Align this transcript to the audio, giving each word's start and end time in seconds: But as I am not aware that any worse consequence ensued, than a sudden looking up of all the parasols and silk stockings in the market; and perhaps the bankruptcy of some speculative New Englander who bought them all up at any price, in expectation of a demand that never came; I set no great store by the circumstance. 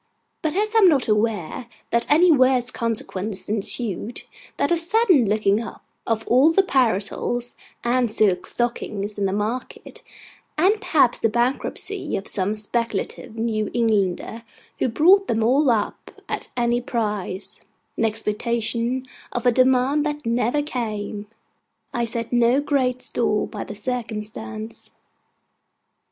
But 0.41 0.55
as 0.55 0.73
I 0.73 0.79
am 0.79 0.89
not 0.89 1.07
aware 1.07 1.67
that 1.91 2.07
any 2.09 2.31
worse 2.31 2.71
consequence 2.71 3.47
ensued, 3.47 4.23
than 4.57 4.73
a 4.73 4.75
sudden 4.77 5.29
looking 5.29 5.61
up 5.61 5.83
of 6.07 6.27
all 6.27 6.51
the 6.51 6.63
parasols 6.63 7.55
and 7.83 8.11
silk 8.11 8.47
stockings 8.47 9.19
in 9.19 9.27
the 9.27 9.31
market; 9.31 10.01
and 10.57 10.81
perhaps 10.81 11.19
the 11.19 11.29
bankruptcy 11.29 12.17
of 12.17 12.27
some 12.27 12.55
speculative 12.55 13.35
New 13.37 13.69
Englander 13.75 14.41
who 14.79 14.89
bought 14.89 15.27
them 15.27 15.43
all 15.43 15.69
up 15.69 16.19
at 16.27 16.47
any 16.57 16.81
price, 16.81 17.59
in 17.95 18.03
expectation 18.03 19.05
of 19.31 19.45
a 19.45 19.51
demand 19.51 20.03
that 20.03 20.25
never 20.25 20.63
came; 20.63 21.27
I 21.93 22.05
set 22.05 22.33
no 22.33 22.59
great 22.59 23.03
store 23.03 23.45
by 23.45 23.65
the 23.65 23.75
circumstance. 23.75 24.89